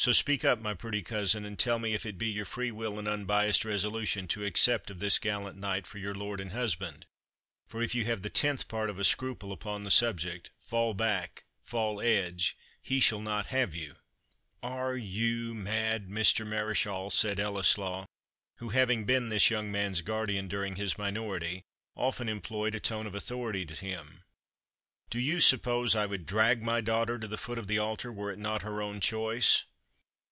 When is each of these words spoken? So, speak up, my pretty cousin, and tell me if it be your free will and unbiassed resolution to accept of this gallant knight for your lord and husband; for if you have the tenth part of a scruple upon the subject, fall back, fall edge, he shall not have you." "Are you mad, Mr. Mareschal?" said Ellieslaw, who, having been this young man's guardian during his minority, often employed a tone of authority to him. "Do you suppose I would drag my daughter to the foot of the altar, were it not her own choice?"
So, 0.00 0.12
speak 0.12 0.44
up, 0.44 0.60
my 0.60 0.74
pretty 0.74 1.02
cousin, 1.02 1.44
and 1.44 1.58
tell 1.58 1.80
me 1.80 1.92
if 1.92 2.06
it 2.06 2.18
be 2.18 2.28
your 2.30 2.44
free 2.44 2.70
will 2.70 3.00
and 3.00 3.08
unbiassed 3.08 3.64
resolution 3.64 4.28
to 4.28 4.44
accept 4.44 4.90
of 4.92 5.00
this 5.00 5.18
gallant 5.18 5.58
knight 5.58 5.88
for 5.88 5.98
your 5.98 6.14
lord 6.14 6.38
and 6.38 6.52
husband; 6.52 7.04
for 7.66 7.82
if 7.82 7.96
you 7.96 8.04
have 8.04 8.22
the 8.22 8.30
tenth 8.30 8.68
part 8.68 8.90
of 8.90 9.00
a 9.00 9.04
scruple 9.04 9.50
upon 9.50 9.82
the 9.82 9.90
subject, 9.90 10.50
fall 10.60 10.94
back, 10.94 11.46
fall 11.64 12.00
edge, 12.00 12.56
he 12.80 13.00
shall 13.00 13.20
not 13.20 13.46
have 13.46 13.74
you." 13.74 13.96
"Are 14.62 14.96
you 14.96 15.52
mad, 15.52 16.06
Mr. 16.06 16.46
Mareschal?" 16.46 17.10
said 17.10 17.40
Ellieslaw, 17.40 18.06
who, 18.58 18.68
having 18.68 19.04
been 19.04 19.30
this 19.30 19.50
young 19.50 19.72
man's 19.72 20.00
guardian 20.02 20.46
during 20.46 20.76
his 20.76 20.96
minority, 20.96 21.60
often 21.96 22.28
employed 22.28 22.76
a 22.76 22.80
tone 22.80 23.08
of 23.08 23.16
authority 23.16 23.66
to 23.66 23.74
him. 23.74 24.22
"Do 25.10 25.18
you 25.18 25.40
suppose 25.40 25.96
I 25.96 26.06
would 26.06 26.24
drag 26.24 26.62
my 26.62 26.80
daughter 26.80 27.18
to 27.18 27.26
the 27.26 27.36
foot 27.36 27.58
of 27.58 27.66
the 27.66 27.78
altar, 27.80 28.12
were 28.12 28.30
it 28.30 28.38
not 28.38 28.62
her 28.62 28.80
own 28.80 29.00
choice?" 29.00 29.64